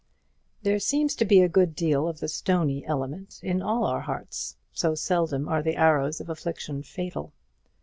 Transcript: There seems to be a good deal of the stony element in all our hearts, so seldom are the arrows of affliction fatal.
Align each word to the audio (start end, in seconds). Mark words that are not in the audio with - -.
There 0.63 0.79
seems 0.79 1.13
to 1.17 1.25
be 1.25 1.41
a 1.41 1.47
good 1.47 1.75
deal 1.75 2.07
of 2.07 2.21
the 2.21 2.27
stony 2.27 2.83
element 2.87 3.39
in 3.43 3.61
all 3.61 3.85
our 3.85 4.01
hearts, 4.01 4.57
so 4.73 4.95
seldom 4.95 5.47
are 5.47 5.61
the 5.61 5.75
arrows 5.75 6.19
of 6.19 6.27
affliction 6.27 6.81
fatal. 6.81 7.33